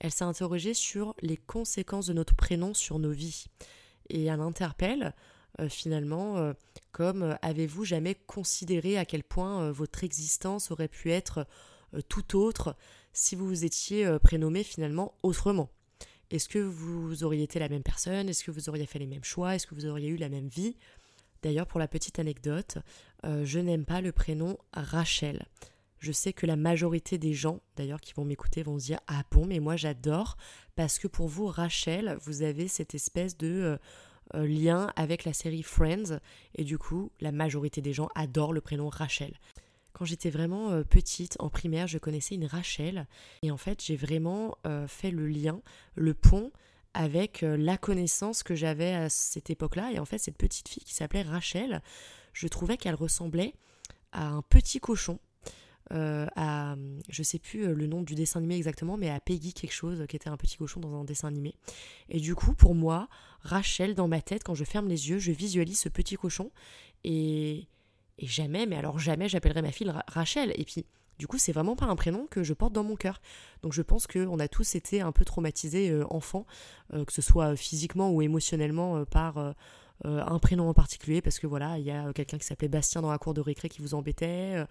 Elle 0.00 0.10
s'est 0.10 0.24
interrogée 0.24 0.74
sur 0.74 1.14
les 1.22 1.36
conséquences 1.36 2.06
de 2.06 2.12
notre 2.12 2.34
prénom 2.34 2.74
sur 2.74 2.98
nos 2.98 3.12
vies. 3.12 3.46
Et 4.08 4.24
elle 4.24 4.40
interpelle 4.40 5.14
euh, 5.60 5.68
finalement 5.68 6.52
comme 6.90 7.36
avez-vous 7.42 7.84
jamais 7.84 8.14
considéré 8.14 8.98
à 8.98 9.04
quel 9.04 9.22
point 9.22 9.70
votre 9.70 10.02
existence 10.02 10.70
aurait 10.70 10.88
pu 10.88 11.12
être 11.12 11.46
tout 12.08 12.36
autre 12.36 12.76
si 13.12 13.36
vous 13.36 13.46
vous 13.46 13.64
étiez 13.64 14.18
prénommé 14.18 14.64
finalement 14.64 15.14
autrement? 15.22 15.70
Est-ce 16.34 16.48
que 16.48 16.58
vous 16.58 17.22
auriez 17.22 17.44
été 17.44 17.60
la 17.60 17.68
même 17.68 17.84
personne? 17.84 18.28
Est-ce 18.28 18.42
que 18.42 18.50
vous 18.50 18.68
auriez 18.68 18.86
fait 18.86 18.98
les 18.98 19.06
mêmes 19.06 19.22
choix? 19.22 19.54
Est-ce 19.54 19.68
que 19.68 19.74
vous 19.76 19.86
auriez 19.86 20.08
eu 20.08 20.16
la 20.16 20.28
même 20.28 20.48
vie? 20.48 20.76
D'ailleurs, 21.44 21.68
pour 21.68 21.78
la 21.78 21.86
petite 21.86 22.18
anecdote, 22.18 22.78
euh, 23.24 23.44
je 23.44 23.60
n'aime 23.60 23.84
pas 23.84 24.00
le 24.00 24.10
prénom 24.10 24.58
Rachel. 24.72 25.46
Je 26.00 26.10
sais 26.10 26.32
que 26.32 26.44
la 26.44 26.56
majorité 26.56 27.18
des 27.18 27.34
gens, 27.34 27.60
d'ailleurs, 27.76 28.00
qui 28.00 28.14
vont 28.14 28.24
m'écouter, 28.24 28.64
vont 28.64 28.80
se 28.80 28.86
dire 28.86 28.98
Ah 29.06 29.22
bon, 29.30 29.46
mais 29.46 29.60
moi 29.60 29.76
j'adore, 29.76 30.36
parce 30.74 30.98
que 30.98 31.06
pour 31.06 31.28
vous, 31.28 31.46
Rachel, 31.46 32.18
vous 32.22 32.42
avez 32.42 32.66
cette 32.66 32.96
espèce 32.96 33.36
de 33.36 33.46
euh, 33.46 33.76
euh, 34.34 34.44
lien 34.44 34.90
avec 34.96 35.24
la 35.24 35.32
série 35.32 35.62
Friends, 35.62 36.18
et 36.56 36.64
du 36.64 36.78
coup, 36.78 37.12
la 37.20 37.30
majorité 37.30 37.80
des 37.80 37.92
gens 37.92 38.08
adorent 38.16 38.52
le 38.52 38.60
prénom 38.60 38.88
Rachel. 38.88 39.34
Quand 39.94 40.04
j'étais 40.04 40.28
vraiment 40.28 40.72
euh, 40.72 40.82
petite, 40.82 41.36
en 41.38 41.48
primaire, 41.48 41.86
je 41.86 41.98
connaissais 41.98 42.34
une 42.34 42.46
Rachel. 42.46 43.06
Et 43.42 43.52
en 43.52 43.56
fait, 43.56 43.82
j'ai 43.82 43.96
vraiment 43.96 44.58
euh, 44.66 44.88
fait 44.88 45.12
le 45.12 45.26
lien, 45.28 45.62
le 45.94 46.14
pont 46.14 46.50
avec 46.94 47.44
euh, 47.44 47.56
la 47.56 47.78
connaissance 47.78 48.42
que 48.42 48.56
j'avais 48.56 48.92
à 48.92 49.08
cette 49.08 49.50
époque-là. 49.50 49.92
Et 49.92 50.00
en 50.00 50.04
fait, 50.04 50.18
cette 50.18 50.36
petite 50.36 50.68
fille 50.68 50.82
qui 50.82 50.94
s'appelait 50.94 51.22
Rachel, 51.22 51.80
je 52.32 52.48
trouvais 52.48 52.76
qu'elle 52.76 52.96
ressemblait 52.96 53.54
à 54.10 54.26
un 54.26 54.42
petit 54.42 54.80
cochon. 54.80 55.20
à, 55.90 56.74
je 57.08 57.22
sais 57.22 57.38
plus 57.38 57.72
le 57.72 57.86
nom 57.86 58.02
du 58.02 58.16
dessin 58.16 58.40
animé 58.40 58.56
exactement, 58.56 58.96
mais 58.96 59.10
à 59.10 59.20
Peggy 59.20 59.52
quelque 59.52 59.72
chose, 59.72 60.04
qui 60.08 60.16
était 60.16 60.28
un 60.28 60.36
petit 60.36 60.56
cochon 60.56 60.80
dans 60.80 60.92
un 61.00 61.04
dessin 61.04 61.28
animé. 61.28 61.54
Et 62.08 62.18
du 62.18 62.34
coup, 62.34 62.54
pour 62.54 62.74
moi, 62.74 63.08
Rachel, 63.42 63.94
dans 63.94 64.08
ma 64.08 64.20
tête, 64.20 64.42
quand 64.42 64.54
je 64.54 64.64
ferme 64.64 64.88
les 64.88 65.10
yeux, 65.10 65.18
je 65.18 65.30
visualise 65.30 65.78
ce 65.78 65.88
petit 65.88 66.16
cochon. 66.16 66.50
Et, 67.04 67.68
et 68.18 68.26
jamais, 68.26 68.66
mais 68.66 68.76
alors 68.76 68.98
jamais 68.98 69.28
j'appellerai 69.28 69.62
ma 69.62 69.72
fille 69.72 69.92
Rachel. 70.06 70.52
Et 70.56 70.64
puis, 70.64 70.86
du 71.18 71.26
coup, 71.26 71.38
c'est 71.38 71.52
vraiment 71.52 71.76
pas 71.76 71.86
un 71.86 71.96
prénom 71.96 72.26
que 72.26 72.42
je 72.42 72.54
porte 72.54 72.72
dans 72.72 72.84
mon 72.84 72.96
cœur. 72.96 73.20
Donc 73.62 73.72
je 73.72 73.82
pense 73.82 74.06
qu'on 74.06 74.38
a 74.38 74.48
tous 74.48 74.74
été 74.74 75.00
un 75.00 75.12
peu 75.12 75.24
traumatisés 75.24 75.90
euh, 75.90 76.04
enfants, 76.10 76.46
euh, 76.92 77.04
que 77.04 77.12
ce 77.12 77.22
soit 77.22 77.56
physiquement 77.56 78.10
ou 78.10 78.22
émotionnellement 78.22 78.96
euh, 78.96 79.04
par 79.04 79.54
un 80.04 80.38
prénom 80.40 80.68
en 80.68 80.74
particulier, 80.74 81.22
parce 81.22 81.38
que 81.38 81.46
voilà, 81.46 81.78
il 81.78 81.84
y 81.84 81.90
a 81.90 82.12
quelqu'un 82.12 82.36
qui 82.36 82.44
s'appelait 82.44 82.68
Bastien 82.68 83.00
dans 83.00 83.12
la 83.12 83.16
cour 83.16 83.32
de 83.32 83.40
récré 83.40 83.68
qui 83.68 83.80
vous 83.80 83.94
embêtait, 83.94 84.66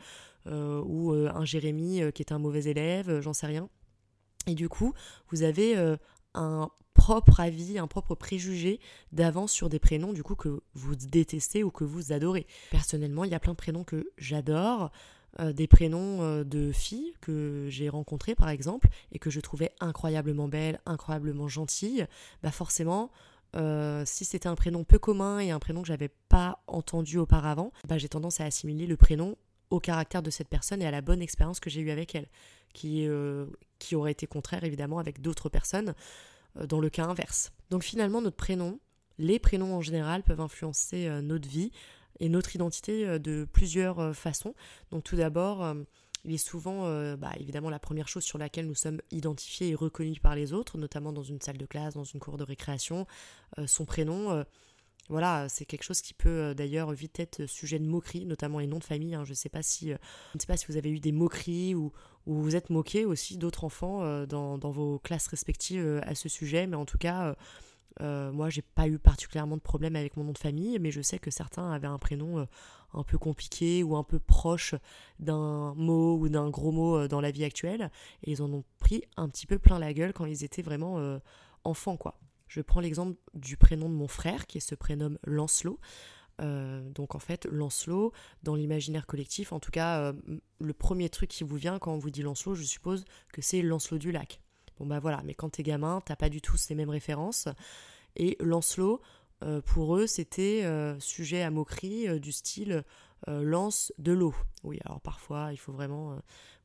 ou 0.45 1.12
un 1.13 1.45
Jérémy 1.45 2.01
qui 2.13 2.21
était 2.21 2.33
un 2.33 2.39
mauvais 2.39 2.65
élève, 2.65 3.21
j'en 3.21 3.31
sais 3.33 3.47
rien. 3.47 3.69
Et 4.47 4.53
du 4.53 4.67
coup, 4.67 4.93
vous 5.31 5.43
avez 5.43 5.75
un 6.35 6.69
propre 7.03 7.41
avis, 7.41 7.77
un 7.79 7.88
propre 7.88 8.15
préjugé 8.15 8.79
d'avance 9.12 9.51
sur 9.51 9.67
des 9.67 9.77
prénoms 9.77 10.13
du 10.13 10.24
coup 10.24 10.36
que 10.36 10.62
vous 10.74 10.95
détestez 10.95 11.62
ou 11.62 11.69
que 11.69 11.83
vous 11.83 12.13
adorez. 12.13 12.48
Personnellement, 12.72 13.25
il 13.25 13.31
y 13.31 13.36
a 13.36 13.41
plein 13.41 13.51
de 13.51 13.57
prénoms 13.57 13.83
que 13.83 14.10
j'adore, 14.17 14.89
euh, 15.41 15.51
des 15.51 15.67
prénoms 15.67 16.22
euh, 16.22 16.45
de 16.45 16.72
filles 16.72 17.13
que 17.19 17.67
j'ai 17.69 17.89
rencontrées 17.89 18.36
par 18.36 18.48
exemple 18.48 18.88
et 19.12 19.19
que 19.19 19.29
je 19.29 19.41
trouvais 19.41 19.74
incroyablement 19.81 20.48
belles, 20.48 20.79
incroyablement 20.86 21.50
gentilles. 21.50 22.07
Bah 22.41 22.51
forcément, 22.51 23.12
euh, 23.57 24.03
si 24.05 24.24
c'était 24.24 24.48
un 24.48 24.55
prénom 24.55 24.86
peu 24.86 24.98
commun 24.98 25.39
et 25.39 25.51
un 25.51 25.60
prénom 25.60 25.81
que 25.81 25.89
j'avais 25.89 26.12
pas 26.29 26.63
entendu 26.67 27.17
auparavant, 27.17 27.74
bah 27.86 27.98
j'ai 27.98 28.07
tendance 28.07 28.39
à 28.39 28.45
assimiler 28.45 28.88
le 28.88 28.95
prénom 28.95 29.36
au 29.72 29.81
caractère 29.81 30.22
de 30.22 30.29
cette 30.29 30.48
personne 30.48 30.81
et 30.81 30.88
à 30.88 30.91
la 30.91 31.01
bonne 31.01 31.22
expérience 31.22 31.60
que 31.60 31.69
j'ai 31.69 31.81
eue 31.81 31.91
avec 31.91 32.15
elle, 32.15 32.29
qui, 32.74 33.10
qui 33.79 33.95
aurait 33.95 34.12
été 34.12 34.25
contraire 34.25 34.63
évidemment 34.63 35.00
avec 35.00 35.19
d'autres 35.19 35.50
personnes. 35.50 35.95
Euh, 36.57 36.67
dans 36.67 36.79
le 36.79 36.89
cas 36.89 37.05
inverse. 37.05 37.51
Donc 37.69 37.83
finalement, 37.83 38.22
notre 38.22 38.36
prénom, 38.36 38.79
les 39.17 39.39
prénoms 39.39 39.75
en 39.75 39.81
général 39.81 40.24
peuvent 40.24 40.41
influencer 40.41 41.07
euh, 41.07 41.22
notre 41.22 41.48
vie 41.48 41.72
et 42.19 42.29
notre 42.29 42.55
identité 42.55 43.07
euh, 43.07 43.19
de 43.19 43.48
plusieurs 43.51 44.15
façons. 44.15 44.53
Donc 44.91 45.03
tout 45.03 45.15
d'abord, 45.15 45.75
il 46.25 46.33
est 46.33 46.38
souvent 46.38 46.83
bah, 47.17 47.31
évidemment 47.38 47.69
la 47.69 47.79
première 47.79 48.07
chose 48.07 48.24
sur 48.24 48.38
laquelle 48.38 48.67
nous 48.67 48.75
sommes 48.75 49.01
identifiés 49.12 49.69
et 49.69 49.75
reconnus 49.75 50.19
par 50.19 50.36
les 50.36 50.53
autres, 50.53 50.77
notamment 50.77 51.12
dans 51.12 51.24
une 51.24 51.41
salle 51.41 51.57
de 51.57 51.65
classe, 51.65 51.95
dans 51.95 52.03
une 52.05 52.19
cour 52.19 52.38
de 52.38 52.43
récréation. 52.43 53.05
son 53.65 53.83
prénom, 53.83 54.45
voilà, 55.10 55.50
c'est 55.50 55.65
quelque 55.65 55.83
chose 55.83 56.01
qui 56.01 56.13
peut 56.13 56.55
d'ailleurs 56.55 56.91
vite 56.91 57.19
être 57.19 57.45
sujet 57.45 57.77
de 57.77 57.86
moquerie, 57.86 58.25
notamment 58.25 58.60
les 58.60 58.67
noms 58.67 58.79
de 58.79 58.83
famille. 58.83 59.15
Hein. 59.15 59.25
Je 59.25 59.31
ne 59.31 59.36
sais 59.36 59.50
pas 59.50 59.62
si, 59.62 59.89
ne 59.89 60.39
sais 60.39 60.48
pas 60.48 60.57
si 60.57 60.65
vous 60.67 60.77
avez 60.77 60.89
eu 60.89 61.00
des 61.00 61.12
moqueries 61.12 61.75
ou, 61.75 61.91
vous 62.25 62.55
êtes 62.55 62.69
moqué 62.69 63.03
aussi 63.03 63.38
d'autres 63.38 63.65
enfants 63.65 64.01
euh, 64.03 64.25
dans, 64.25 64.57
vos 64.57 65.00
classes 65.00 65.27
respectives 65.27 65.86
euh, 65.86 66.00
à 66.03 66.15
ce 66.15 66.29
sujet, 66.29 66.67
mais 66.67 66.77
en 66.77 66.86
tout 66.86 66.98
cas, 66.98 67.36
euh, 68.00 68.31
moi, 68.31 68.50
j'ai 68.50 68.62
pas 68.62 68.88
eu 68.88 68.98
particulièrement 68.98 69.57
de 69.57 69.62
problème 69.62 69.98
avec 69.98 70.15
mon 70.15 70.24
nom 70.24 70.31
de 70.31 70.38
famille, 70.38 70.79
mais 70.79 70.89
je 70.89 71.01
sais 71.01 71.19
que 71.19 71.31
certains 71.31 71.69
avaient 71.69 71.88
un 71.88 72.00
prénom 72.00 72.48
un 72.93 73.03
peu 73.03 73.17
compliqué 73.17 73.83
ou 73.83 73.98
un 73.98 74.03
peu 74.03 74.19
proche 74.19 74.74
d'un 75.19 75.74
mot 75.75 76.17
ou 76.17 76.29
d'un 76.29 76.50
gros 76.50 76.72
mot 76.72 77.10
dans 77.10 77.19
la 77.19 77.31
vie 77.31 77.43
actuelle, 77.43 77.91
et 78.24 78.31
ils 78.31 78.41
en 78.41 78.51
ont 78.53 78.63
pris 78.79 79.03
un 79.17 79.27
petit 79.27 79.48
peu 79.48 79.60
plein 79.60 79.79
la 79.79 79.93
gueule 79.93 80.13
quand 80.13 80.25
ils 80.25 80.45
étaient 80.45 80.62
vraiment 80.62 81.19
enfants, 81.65 81.98
quoi. 81.98 82.17
Je 82.53 82.62
prends 82.62 82.81
l'exemple 82.81 83.17
du 83.33 83.57
prénom 83.57 83.89
de 83.89 83.95
mon 83.95 84.07
frère, 84.07 84.45
qui 84.45 84.62
se 84.62 84.75
prénomme 84.75 85.17
Lancelot. 85.24 85.79
Euh, 86.39 86.88
donc 86.91 87.15
en 87.15 87.19
fait, 87.19 87.48
Lancelot, 87.48 88.13
dans 88.43 88.53
l'imaginaire 88.53 89.07
collectif, 89.07 89.53
en 89.53 89.60
tout 89.60 89.72
cas, 89.72 90.00
euh, 90.01 90.13
le 90.60 90.74
premier 90.74 91.10
truc 91.10 91.31
qui 91.31 91.43
vous 91.43 91.55
vient 91.55 91.79
quand 91.79 91.95
on 91.95 91.98
vous 91.98 92.12
dit 92.12 92.22
Lancelot, 92.22 92.53
je 92.53 92.62
suppose 92.62 93.05
que 93.33 93.41
c'est 93.41 93.63
Lancelot 93.63 93.98
du 93.98 94.12
lac. 94.12 94.39
Bon 94.77 94.86
bah 94.86 95.00
voilà, 95.00 95.24
mais 95.25 95.33
quand 95.33 95.50
t'es 95.50 95.63
gamin, 95.63 96.00
t'as 96.05 96.15
pas 96.15 96.29
du 96.29 96.41
tout 96.41 96.55
ces 96.55 96.75
mêmes 96.75 96.91
références. 96.91 97.48
Et 98.17 98.38
Lancelot, 98.39 99.01
euh, 99.43 99.60
pour 99.60 99.98
eux, 99.98 100.05
c'était 100.05 100.63
sujet 101.00 101.41
à 101.41 101.50
moquerie 101.50 102.19
du 102.19 102.31
style 102.31 102.83
lance 103.25 103.91
de 103.98 104.12
l'eau. 104.12 104.36
Oui, 104.63 104.79
alors 104.86 105.01
parfois, 105.01 105.51
il 105.53 105.57
faut 105.57 105.74
vraiment 105.74 106.19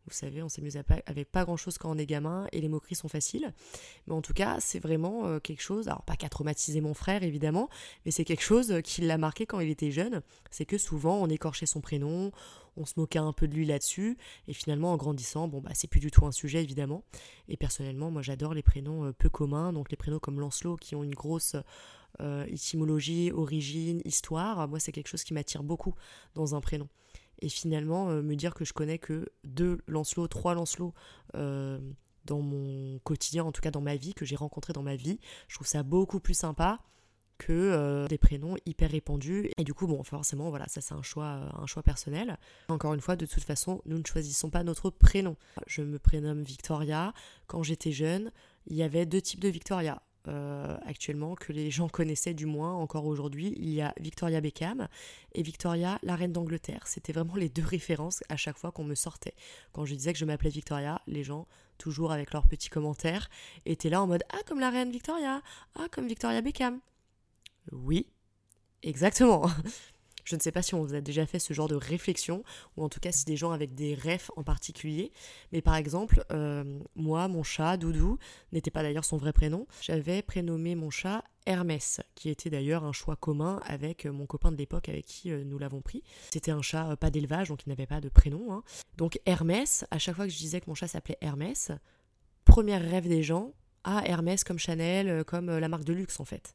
vous 0.08 0.14
savez, 0.14 0.42
on 0.42 0.48
s'amuse 0.48 0.76
avec 0.76 1.30
pas 1.30 1.44
grand 1.44 1.56
chose 1.56 1.78
quand 1.78 1.90
on 1.90 1.98
est 1.98 2.06
gamin 2.06 2.46
et 2.52 2.60
les 2.60 2.68
moqueries 2.68 2.94
sont 2.94 3.08
faciles. 3.08 3.52
Mais 4.06 4.14
en 4.14 4.22
tout 4.22 4.32
cas, 4.32 4.58
c'est 4.60 4.78
vraiment 4.78 5.26
euh, 5.26 5.38
quelque 5.38 5.62
chose, 5.62 5.88
alors 5.88 6.02
pas 6.02 6.16
qu'à 6.16 6.28
traumatiser 6.28 6.80
mon 6.80 6.94
frère 6.94 7.22
évidemment, 7.22 7.68
mais 8.04 8.10
c'est 8.10 8.24
quelque 8.24 8.42
chose 8.42 8.80
qui 8.84 9.02
l'a 9.02 9.18
marqué 9.18 9.46
quand 9.46 9.60
il 9.60 9.70
était 9.70 9.90
jeune. 9.90 10.22
C'est 10.50 10.64
que 10.64 10.78
souvent 10.78 11.16
on 11.16 11.28
écorchait 11.28 11.66
son 11.66 11.80
prénom, 11.80 12.32
on 12.76 12.86
se 12.86 12.94
moquait 12.96 13.18
un 13.18 13.32
peu 13.32 13.48
de 13.48 13.54
lui 13.54 13.66
là-dessus, 13.66 14.16
et 14.46 14.52
finalement 14.52 14.92
en 14.92 14.96
grandissant, 14.96 15.48
bon 15.48 15.60
bah 15.60 15.70
c'est 15.74 15.88
plus 15.88 16.00
du 16.00 16.10
tout 16.10 16.26
un 16.26 16.32
sujet 16.32 16.62
évidemment. 16.62 17.02
Et 17.48 17.56
personnellement, 17.56 18.10
moi 18.10 18.22
j'adore 18.22 18.54
les 18.54 18.62
prénoms 18.62 19.04
euh, 19.04 19.12
peu 19.12 19.28
communs, 19.28 19.72
donc 19.72 19.90
les 19.90 19.96
prénoms 19.96 20.18
comme 20.18 20.40
Lancelot 20.40 20.76
qui 20.76 20.94
ont 20.94 21.04
une 21.04 21.14
grosse 21.14 21.56
euh, 22.20 22.44
étymologie, 22.46 23.30
origine, 23.32 24.00
histoire. 24.04 24.66
Moi 24.68 24.80
c'est 24.80 24.92
quelque 24.92 25.08
chose 25.08 25.24
qui 25.24 25.34
m'attire 25.34 25.62
beaucoup 25.62 25.94
dans 26.34 26.54
un 26.54 26.60
prénom 26.60 26.88
et 27.40 27.48
finalement 27.48 28.10
euh, 28.10 28.22
me 28.22 28.34
dire 28.34 28.54
que 28.54 28.64
je 28.64 28.72
connais 28.72 28.98
que 28.98 29.26
deux 29.44 29.78
Lancelot, 29.86 30.28
trois 30.28 30.54
Lancelot 30.54 30.94
euh, 31.34 31.78
dans 32.24 32.40
mon 32.40 32.98
quotidien, 33.00 33.44
en 33.44 33.52
tout 33.52 33.60
cas 33.60 33.70
dans 33.70 33.80
ma 33.80 33.96
vie, 33.96 34.14
que 34.14 34.24
j'ai 34.24 34.36
rencontré 34.36 34.72
dans 34.72 34.82
ma 34.82 34.96
vie, 34.96 35.18
je 35.48 35.54
trouve 35.54 35.66
ça 35.66 35.82
beaucoup 35.82 36.20
plus 36.20 36.34
sympa 36.34 36.80
que 37.38 37.52
euh, 37.52 38.08
des 38.08 38.18
prénoms 38.18 38.56
hyper 38.66 38.90
répandus. 38.90 39.50
Et 39.56 39.64
du 39.64 39.72
coup, 39.72 39.86
bon, 39.86 40.02
forcément, 40.02 40.50
voilà, 40.50 40.66
ça 40.66 40.80
c'est 40.80 40.94
un 40.94 41.02
choix, 41.02 41.48
un 41.54 41.66
choix 41.66 41.84
personnel. 41.84 42.36
Encore 42.68 42.94
une 42.94 43.00
fois, 43.00 43.14
de 43.16 43.26
toute 43.26 43.44
façon, 43.44 43.80
nous 43.86 43.98
ne 43.98 44.04
choisissons 44.04 44.50
pas 44.50 44.64
notre 44.64 44.90
prénom. 44.90 45.36
Je 45.66 45.82
me 45.82 45.98
prénomme 45.98 46.42
Victoria. 46.42 47.14
Quand 47.46 47.62
j'étais 47.62 47.92
jeune, 47.92 48.32
il 48.66 48.76
y 48.76 48.82
avait 48.82 49.06
deux 49.06 49.22
types 49.22 49.40
de 49.40 49.48
Victoria. 49.48 50.02
Euh, 50.28 50.76
actuellement, 50.84 51.34
que 51.34 51.52
les 51.52 51.70
gens 51.70 51.88
connaissaient 51.88 52.34
du 52.34 52.44
moins 52.44 52.74
encore 52.74 53.06
aujourd'hui. 53.06 53.54
Il 53.56 53.70
y 53.70 53.80
a 53.80 53.94
Victoria 53.98 54.42
Beckham 54.42 54.88
et 55.32 55.42
Victoria, 55.42 55.98
la 56.02 56.16
reine 56.16 56.32
d'Angleterre. 56.32 56.86
C'était 56.86 57.12
vraiment 57.12 57.36
les 57.36 57.48
deux 57.48 57.64
références 57.64 58.22
à 58.28 58.36
chaque 58.36 58.58
fois 58.58 58.70
qu'on 58.70 58.84
me 58.84 58.94
sortait. 58.94 59.34
Quand 59.72 59.86
je 59.86 59.94
disais 59.94 60.12
que 60.12 60.18
je 60.18 60.26
m'appelais 60.26 60.50
Victoria, 60.50 61.00
les 61.06 61.24
gens, 61.24 61.46
toujours 61.78 62.12
avec 62.12 62.32
leurs 62.32 62.46
petits 62.46 62.68
commentaires, 62.68 63.30
étaient 63.64 63.88
là 63.88 64.02
en 64.02 64.06
mode 64.06 64.22
Ah, 64.30 64.40
comme 64.46 64.60
la 64.60 64.68
reine 64.68 64.90
Victoria 64.90 65.40
Ah, 65.76 65.86
comme 65.90 66.06
Victoria 66.06 66.42
Beckham 66.42 66.80
Oui, 67.72 68.06
exactement 68.82 69.46
Je 70.28 70.36
ne 70.36 70.40
sais 70.40 70.52
pas 70.52 70.60
si 70.60 70.74
on 70.74 70.84
vous 70.84 70.94
a 70.94 71.00
déjà 71.00 71.24
fait 71.24 71.38
ce 71.38 71.54
genre 71.54 71.68
de 71.68 71.74
réflexion, 71.74 72.44
ou 72.76 72.84
en 72.84 72.90
tout 72.90 73.00
cas 73.00 73.12
si 73.12 73.24
des 73.24 73.36
gens 73.36 73.50
avec 73.50 73.74
des 73.74 73.94
refs 73.94 74.30
en 74.36 74.42
particulier. 74.42 75.10
Mais 75.52 75.62
par 75.62 75.74
exemple, 75.74 76.22
euh, 76.32 76.80
moi, 76.96 77.28
mon 77.28 77.42
chat, 77.42 77.78
Doudou, 77.78 78.18
n'était 78.52 78.70
pas 78.70 78.82
d'ailleurs 78.82 79.06
son 79.06 79.16
vrai 79.16 79.32
prénom. 79.32 79.66
J'avais 79.80 80.20
prénommé 80.20 80.74
mon 80.74 80.90
chat 80.90 81.24
Hermès, 81.46 82.02
qui 82.14 82.28
était 82.28 82.50
d'ailleurs 82.50 82.84
un 82.84 82.92
choix 82.92 83.16
commun 83.16 83.62
avec 83.64 84.04
mon 84.04 84.26
copain 84.26 84.52
de 84.52 84.58
l'époque 84.58 84.90
avec 84.90 85.06
qui 85.06 85.30
nous 85.30 85.58
l'avons 85.58 85.80
pris. 85.80 86.02
C'était 86.30 86.50
un 86.50 86.60
chat 86.60 86.94
pas 86.96 87.08
d'élevage, 87.08 87.48
donc 87.48 87.64
il 87.64 87.70
n'avait 87.70 87.86
pas 87.86 88.02
de 88.02 88.10
prénom. 88.10 88.52
Hein. 88.52 88.62
Donc 88.98 89.18
Hermès, 89.24 89.86
à 89.90 89.98
chaque 89.98 90.16
fois 90.16 90.26
que 90.26 90.32
je 90.32 90.36
disais 90.36 90.60
que 90.60 90.68
mon 90.68 90.74
chat 90.74 90.88
s'appelait 90.88 91.16
Hermès, 91.22 91.72
premier 92.44 92.76
rêve 92.76 93.08
des 93.08 93.22
gens, 93.22 93.54
à 93.82 94.06
Hermès 94.06 94.44
comme 94.44 94.58
Chanel, 94.58 95.24
comme 95.24 95.56
la 95.56 95.68
marque 95.68 95.84
de 95.84 95.94
luxe 95.94 96.20
en 96.20 96.26
fait. 96.26 96.54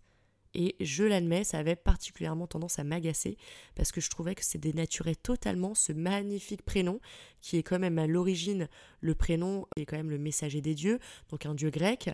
Et 0.54 0.76
je 0.80 1.04
l'admets, 1.04 1.44
ça 1.44 1.60
avait 1.60 1.76
particulièrement 1.76 2.48
tendance 2.48 2.80
à 2.80 2.84
m'agacer 2.84 3.38
parce 3.76 3.92
que 3.92 4.02
je 4.02 4.10
trouvais 4.10 4.36
que 4.36 4.44
c'est 4.44 4.60
dénaturait 4.60 5.16
totalement 5.16 5.74
ce 5.76 5.94
magnifique 5.94 6.64
prénom 6.64 7.00
qui 7.42 7.58
est 7.58 7.64
quand 7.64 7.80
même 7.80 8.00
à 8.00 8.08
l'origine 8.08 8.68
le 9.02 9.16
prénom 9.16 9.66
est 9.76 9.86
quand 9.86 9.98
même 9.98 10.10
le 10.10 10.18
messager 10.18 10.62
des 10.62 10.76
dieux, 10.76 11.00
donc 11.30 11.46
un 11.46 11.56
dieu 11.56 11.70
grec. 11.70 12.10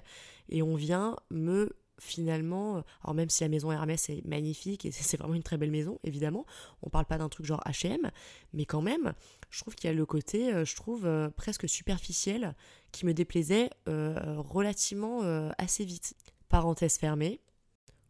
Et 0.50 0.62
on 0.62 0.76
vient 0.76 1.16
me 1.30 1.76
finalement, 2.00 2.84
alors 3.04 3.14
même 3.14 3.30
si 3.30 3.44
la 3.44 3.50
maison 3.50 3.72
Hermès 3.72 4.10
est 4.10 4.26
magnifique 4.26 4.86
et 4.86 4.92
c'est 4.94 5.18
vraiment 5.18 5.36
une 5.36 5.44
très 5.44 5.58
belle 5.58 5.72
maison, 5.72 6.00
évidemment, 6.04 6.46
on 6.82 6.90
parle 6.90 7.06
pas 7.06 7.18
d'un 7.18 7.30
truc 7.30 7.46
genre 7.46 7.62
H&M, 7.66 8.10
mais 8.54 8.66
quand 8.66 8.82
même, 8.82 9.14
je 9.50 9.62
trouve 9.62 9.76
qu'il 9.76 9.90
y 9.90 9.92
a 9.92 9.96
le 9.96 10.06
côté, 10.06 10.54
euh, 10.54 10.66
je 10.66 10.76
trouve 10.76 11.06
euh, 11.06 11.30
presque 11.30 11.68
superficiel, 11.68 12.56
qui 12.92 13.06
me 13.06 13.14
déplaisait 13.14 13.70
euh, 13.88 14.16
relativement 14.38 15.22
assez 15.60 15.86
vite. 15.86 16.16
Parenthèse 16.50 16.98
fermée, 16.98 17.40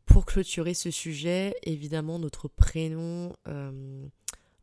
pour 0.09 0.25
clôturer 0.25 0.73
ce 0.73 0.91
sujet, 0.91 1.55
évidemment, 1.63 2.19
notre 2.19 2.47
prénom 2.47 3.35
euh, 3.47 4.05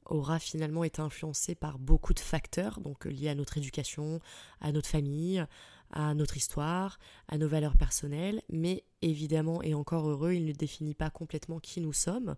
aura 0.05 0.39
finalement 0.39 0.85
été 0.85 1.01
influencé 1.01 1.55
par 1.55 1.79
beaucoup 1.79 2.15
de 2.15 2.21
facteurs, 2.21 2.81
donc 2.81 3.07
euh, 3.07 3.11
liés 3.11 3.29
à 3.29 3.35
notre 3.35 3.57
éducation, 3.57 4.21
à 4.61 4.73
notre 4.73 4.89
famille, 4.89 5.45
à 5.93 6.15
notre 6.15 6.37
histoire, 6.37 6.99
à 7.29 7.39
nos 7.39 7.49
valeurs 7.49 7.77
personnelles, 7.77 8.43
mais 8.51 8.83
évidemment, 9.03 9.63
et 9.63 9.73
encore 9.73 10.09
heureux, 10.09 10.33
il 10.33 10.47
ne 10.47 10.53
définit 10.53 10.95
pas 10.95 11.11
complètement 11.11 11.61
qui 11.61 11.81
nous 11.81 11.93
sommes 11.93 12.35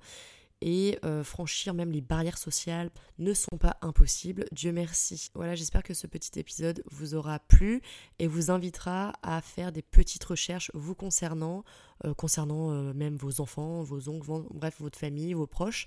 et 0.61 0.99
euh, 1.05 1.23
franchir 1.23 1.75
même 1.75 1.91
les 1.91 2.01
barrières 2.01 2.39
sociales 2.39 2.91
ne 3.19 3.33
sont 3.33 3.59
pas 3.59 3.77
impossibles, 3.83 4.47
Dieu 4.53 4.73
merci. 4.73 5.31
Voilà, 5.35 5.55
j'espère 5.55 5.83
que 5.83 5.95
ce 5.95 6.07
petit 6.07 6.39
épisode 6.39 6.83
vous 6.91 7.15
aura 7.15 7.39
plu 7.39 7.83
et 8.19 8.27
vous 8.27 8.51
invitera 8.51 9.13
à 9.23 9.41
faire 9.41 9.73
des 9.73 9.83
petites 9.83 10.25
recherches 10.25 10.71
vous 10.75 10.95
concernant, 10.95 11.65
euh, 12.05 12.15
concernant 12.15 12.73
euh, 12.73 12.93
même 12.93 13.17
vos 13.17 13.41
enfants, 13.41 13.83
vos 13.83 14.09
oncles, 14.09 14.29
bref, 14.53 14.77
votre 14.81 14.99
famille, 14.99 15.35
vos 15.35 15.47
proches. 15.47 15.87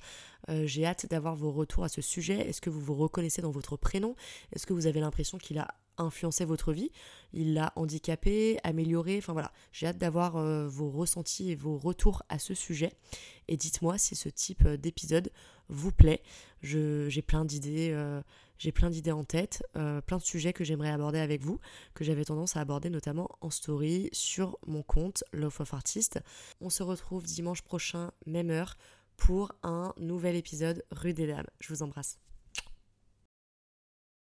J'ai 0.64 0.88
hâte 0.88 1.06
d'avoir 1.06 1.36
vos 1.36 1.52
retours 1.52 1.84
à 1.84 1.90
ce 1.90 2.02
sujet. 2.02 2.50
Est-ce 2.50 2.62
que 2.62 2.72
vous 2.72 2.82
vous 2.82 2.96
reconnaissez 2.96 3.44
dans 3.44 3.52
votre 3.52 3.78
prénom? 3.78 4.16
Est-ce 4.52 4.66
que 4.66 4.74
vous 4.74 4.88
avez 4.88 5.00
l'impression 5.00 5.38
qu'il 5.38 5.60
a 5.60 5.68
influencé 6.02 6.46
votre 6.46 6.74
vie, 6.74 6.92
il 7.34 7.54
l'a 7.54 7.72
handicapé, 7.76 8.60
amélioré, 8.64 9.18
enfin 9.18 9.34
voilà, 9.34 9.52
j'ai 9.72 9.88
hâte 9.88 9.98
d'avoir 9.98 10.38
euh, 10.38 10.68
vos 10.68 10.90
ressentis 10.90 11.52
et 11.52 11.56
vos 11.56 11.78
retours 11.78 12.24
à 12.30 12.40
ce 12.40 12.54
sujet. 12.54 12.94
Et 13.48 13.58
dites-moi 13.58 13.98
si 13.98 14.16
ce 14.16 14.30
type 14.30 14.66
euh, 14.66 14.78
d'épisode 14.78 15.32
vous 15.70 15.92
plaît. 15.92 16.22
J'ai 16.62 17.22
plein 17.22 17.46
d'idées, 17.46 17.92
euh, 17.92 18.22
j'ai 18.58 18.72
plein 18.72 18.90
d'idées 18.90 19.14
en 19.14 19.24
tête, 19.24 19.64
plein 19.74 20.18
de 20.18 20.24
sujets 20.24 20.54
que 20.54 20.64
j'aimerais 20.64 20.92
aborder 20.92 21.18
avec 21.18 21.42
vous, 21.42 21.60
que 21.96 22.04
j'avais 22.04 22.26
tendance 22.26 22.58
à 22.58 22.60
aborder 22.60 22.90
notamment 22.90 23.30
en 23.40 23.50
story 23.50 24.10
sur 24.12 24.60
mon 24.68 24.84
compte 24.84 25.24
Love 25.32 25.56
of 25.60 25.74
Artist. 25.74 26.20
On 26.60 26.70
se 26.70 26.84
retrouve 26.84 27.24
dimanche 27.24 27.62
prochain, 27.62 28.12
même 28.26 28.52
heure, 28.52 28.78
pour 29.16 29.54
un 29.64 29.94
nouvel 29.98 30.36
épisode 30.36 30.84
Rue 30.92 31.14
des 31.14 31.26
Dames. 31.26 31.48
Je 31.60 31.74
vous 31.74 31.84
embrasse. 31.84 32.20